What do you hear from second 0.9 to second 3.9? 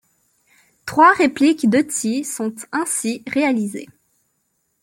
répliques d'Ötzi sont ainsi réalisées.